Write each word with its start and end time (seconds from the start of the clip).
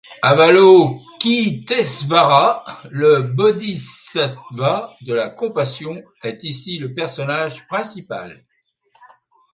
Avalokiteśvara, 0.27 2.47
le 2.91 3.11
bodhisattva 3.21 4.95
de 5.01 5.13
la 5.13 5.29
compassion, 5.29 6.01
est 6.23 6.43
ici 6.43 6.79
le 6.79 6.95
personnage 6.95 7.67
principal. 7.67 8.41